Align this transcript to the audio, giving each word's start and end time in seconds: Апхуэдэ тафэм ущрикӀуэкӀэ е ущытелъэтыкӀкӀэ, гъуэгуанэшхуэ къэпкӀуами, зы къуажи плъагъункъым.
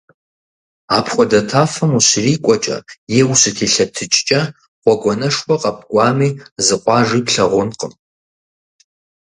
Апхуэдэ 0.97 1.39
тафэм 1.49 1.91
ущрикӀуэкӀэ 1.97 2.77
е 3.17 3.19
ущытелъэтыкӀкӀэ, 3.31 4.41
гъуэгуанэшхуэ 4.81 5.55
къэпкӀуами, 5.61 6.29
зы 6.65 6.75
къуажи 6.83 7.21
плъагъункъым. 7.25 7.93